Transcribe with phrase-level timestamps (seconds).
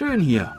[0.00, 0.50] Schön hier.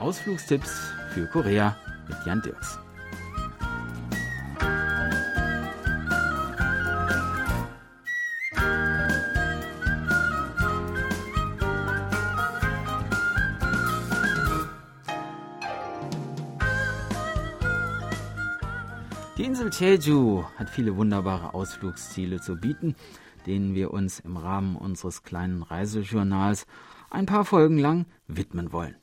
[0.00, 1.76] Ausflugstipps für Korea
[2.08, 2.76] mit Jan Dirks.
[19.36, 22.96] Die Insel Jeju hat viele wunderbare Ausflugsziele zu bieten,
[23.48, 26.66] denen wir uns im Rahmen unseres kleinen Reisejournals
[27.10, 28.96] ein paar Folgen lang widmen wollen.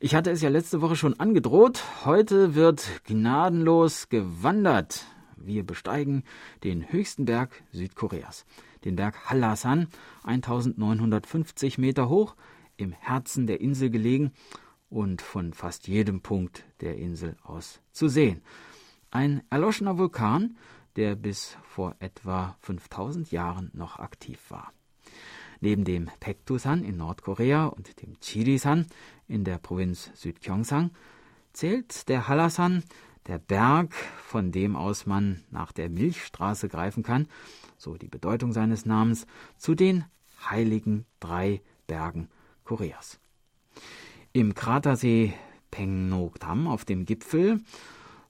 [0.00, 1.82] Ich hatte es ja letzte Woche schon angedroht.
[2.04, 5.06] Heute wird gnadenlos gewandert.
[5.36, 6.24] Wir besteigen
[6.62, 8.44] den höchsten Berg Südkoreas,
[8.84, 9.88] den Berg Hallasan,
[10.24, 12.36] 1950 Meter hoch,
[12.76, 14.32] im Herzen der Insel gelegen
[14.88, 18.42] und von fast jedem Punkt der Insel aus zu sehen.
[19.10, 20.56] Ein erloschener Vulkan,
[20.96, 24.72] der bis vor etwa 5000 Jahren noch aktiv war.
[25.60, 28.86] Neben dem Paektusan in Nordkorea und dem Chirisan
[29.28, 30.90] in der Provinz Südgyeongsang
[31.52, 32.82] zählt der Hallasan,
[33.26, 37.28] der Berg, von dem aus man nach der Milchstraße greifen kann,
[37.76, 39.26] so die Bedeutung seines Namens,
[39.56, 40.04] zu den
[40.50, 42.28] heiligen drei Bergen
[42.64, 43.20] Koreas.
[44.32, 45.34] Im Kratersee
[45.70, 47.60] Pengnokdam auf dem Gipfel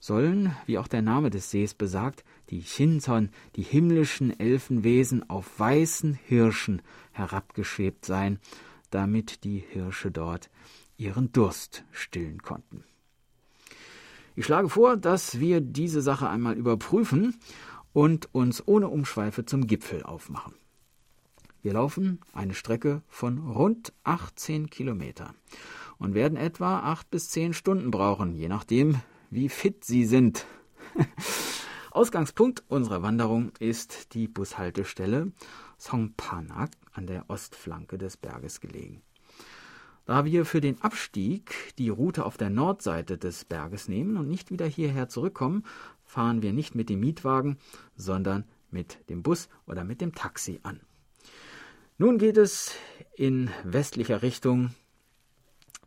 [0.02, 6.14] sollen, wie auch der Name des Sees besagt, die Shinson, die himmlischen Elfenwesen, auf weißen
[6.14, 8.40] Hirschen herabgeschwebt sein,
[8.90, 10.50] damit die Hirsche dort
[10.96, 12.82] ihren Durst stillen konnten.
[14.34, 17.38] Ich schlage vor, dass wir diese Sache einmal überprüfen
[17.92, 20.54] und uns ohne Umschweife zum Gipfel aufmachen.
[21.62, 25.36] Wir laufen eine Strecke von rund 18 Kilometern
[25.98, 28.96] und werden etwa acht bis zehn Stunden brauchen, je nachdem,
[29.32, 30.46] wie fit Sie sind.
[31.90, 35.32] Ausgangspunkt unserer Wanderung ist die Bushaltestelle
[35.80, 39.02] Songpanak an der Ostflanke des Berges gelegen.
[40.04, 44.50] Da wir für den Abstieg die Route auf der Nordseite des Berges nehmen und nicht
[44.50, 45.64] wieder hierher zurückkommen,
[46.04, 47.56] fahren wir nicht mit dem Mietwagen,
[47.96, 50.80] sondern mit dem Bus oder mit dem Taxi an.
[51.96, 52.74] Nun geht es
[53.14, 54.74] in westlicher Richtung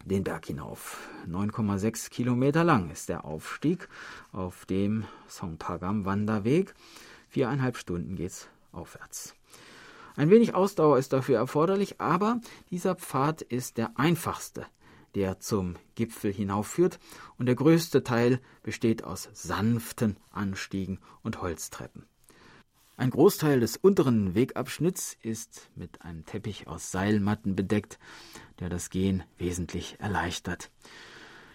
[0.06, 1.10] den Berg hinauf.
[1.28, 3.90] 9,6 Kilometer lang ist der Aufstieg
[4.32, 6.74] auf dem Songpagam Wanderweg.
[7.28, 9.36] Viereinhalb Stunden geht's aufwärts.
[10.16, 12.40] Ein wenig Ausdauer ist dafür erforderlich, aber
[12.70, 14.66] dieser Pfad ist der einfachste,
[15.16, 17.00] der zum Gipfel hinaufführt,
[17.38, 22.06] und der größte Teil besteht aus sanften Anstiegen und Holztreppen.
[22.97, 28.00] Ein Großteil des unteren Wegabschnitts ist mit einem Teppich aus Seilmatten bedeckt,
[28.59, 30.72] der das Gehen wesentlich erleichtert.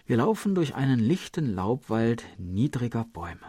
[0.05, 3.39] Wir laufen durch einen lichten Laubwald niedriger Bäume.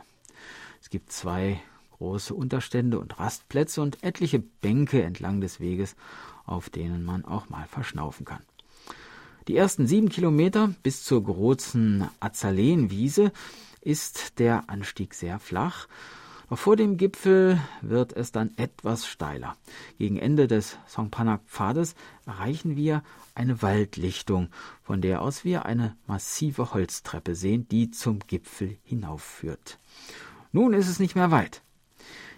[0.80, 1.60] Es gibt zwei
[1.98, 5.94] große Unterstände und Rastplätze und etliche Bänke entlang des Weges,
[6.46, 8.42] auf denen man auch mal verschnaufen kann.
[9.48, 13.32] Die ersten sieben Kilometer bis zur großen Azalenwiese
[13.82, 15.88] ist der Anstieg sehr flach
[16.58, 19.56] vor dem Gipfel wird es dann etwas steiler.
[19.98, 21.94] Gegen Ende des Songpanak-Pfades
[22.26, 23.02] erreichen wir
[23.34, 24.48] eine Waldlichtung,
[24.82, 29.78] von der aus wir eine massive Holztreppe sehen, die zum Gipfel hinaufführt.
[30.52, 31.62] Nun ist es nicht mehr weit.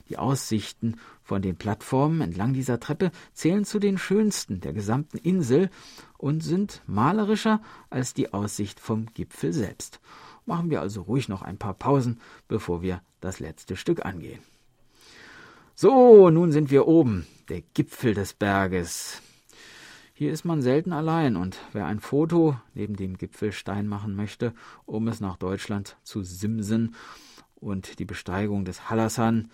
[0.08, 5.70] Die Aussichten von den Plattformen entlang dieser Treppe zählen zu den schönsten der gesamten Insel
[6.18, 10.00] und sind malerischer als die Aussicht vom Gipfel selbst.
[10.46, 14.40] Machen wir also ruhig noch ein paar Pausen, bevor wir das letzte Stück angehen.
[15.74, 19.20] So, nun sind wir oben, der Gipfel des Berges.
[20.12, 24.54] Hier ist man selten allein und wer ein Foto neben dem Gipfelstein machen möchte,
[24.86, 26.94] um es nach Deutschland zu simsen
[27.56, 29.50] und die Besteigung des Hallasan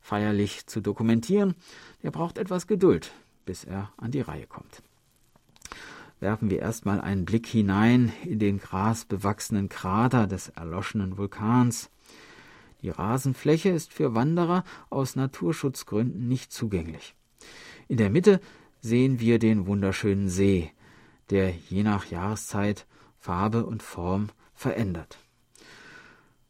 [0.00, 1.54] feierlich zu dokumentieren,
[2.02, 3.12] der braucht etwas Geduld,
[3.44, 4.82] bis er an die Reihe kommt
[6.20, 11.90] werfen wir erstmal einen Blick hinein in den grasbewachsenen Krater des erloschenen Vulkans.
[12.82, 17.14] Die Rasenfläche ist für Wanderer aus Naturschutzgründen nicht zugänglich.
[17.88, 18.40] In der Mitte
[18.80, 20.70] sehen wir den wunderschönen See,
[21.30, 22.86] der je nach Jahreszeit
[23.18, 25.18] Farbe und Form verändert.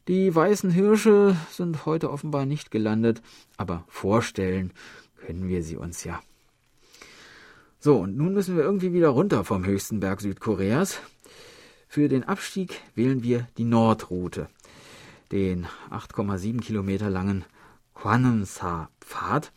[0.09, 3.23] Die weißen Hirsche sind heute offenbar nicht gelandet,
[3.57, 4.73] aber vorstellen
[5.17, 6.21] können wir sie uns ja.
[7.83, 11.01] So, und nun müssen wir irgendwie wieder runter vom höchsten Berg Südkoreas.
[11.89, 14.51] Für den Abstieg wählen wir die Nordroute,
[15.33, 17.47] den 8,7 Kilometer langen
[17.95, 19.51] Kwanumsa-Pfad.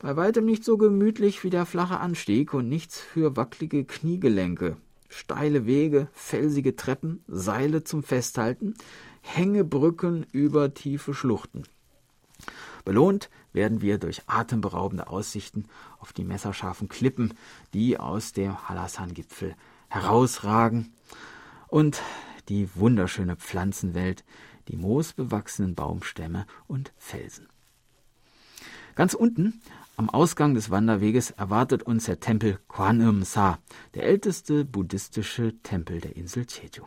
[0.00, 4.78] Bei weitem nicht so gemütlich wie der flache Anstieg und nichts für wackelige Kniegelenke.
[5.10, 8.72] Steile Wege, felsige Treppen, Seile zum Festhalten,
[9.20, 11.64] Hängebrücken über tiefe Schluchten.
[12.84, 15.66] Belohnt werden wir durch atemberaubende Aussichten
[15.98, 17.34] auf die messerscharfen Klippen,
[17.74, 19.54] die aus dem Halasan-Gipfel
[19.88, 20.92] herausragen
[21.68, 22.02] und
[22.48, 24.24] die wunderschöne Pflanzenwelt,
[24.68, 27.48] die moosbewachsenen Baumstämme und Felsen.
[28.94, 29.60] Ganz unten
[29.96, 33.58] am Ausgang des Wanderweges erwartet uns der Tempel Kwanum Sa,
[33.94, 36.84] der älteste buddhistische Tempel der Insel Jeju.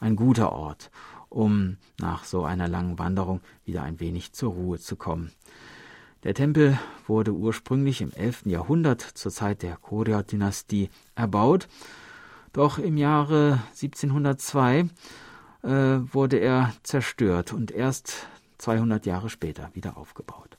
[0.00, 0.90] Ein guter Ort,
[1.34, 5.32] um nach so einer langen Wanderung wieder ein wenig zur Ruhe zu kommen.
[6.22, 8.46] Der Tempel wurde ursprünglich im 11.
[8.46, 11.68] Jahrhundert zur Zeit der Koryo-Dynastie erbaut,
[12.52, 14.88] doch im Jahre 1702
[15.62, 18.28] äh, wurde er zerstört und erst
[18.58, 20.56] 200 Jahre später wieder aufgebaut.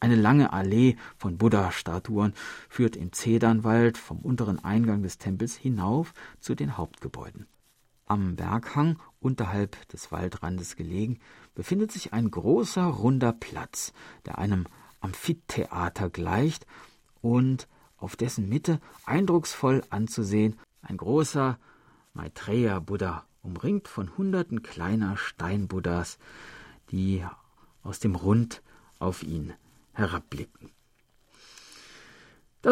[0.00, 2.34] Eine lange Allee von Buddha-Statuen
[2.68, 7.46] führt im Zedernwald vom unteren Eingang des Tempels hinauf zu den Hauptgebäuden.
[8.06, 11.18] Am Berghang, unterhalb des Waldrandes gelegen,
[11.54, 13.92] befindet sich ein großer runder Platz,
[14.26, 14.66] der einem
[15.00, 16.66] Amphitheater gleicht
[17.22, 21.58] und auf dessen Mitte eindrucksvoll anzusehen ein großer
[22.12, 26.18] Maitreya-Buddha, umringt von hunderten kleiner Steinbuddhas,
[26.90, 27.24] die
[27.82, 28.62] aus dem Rund
[28.98, 29.54] auf ihn
[29.92, 30.70] herabblicken.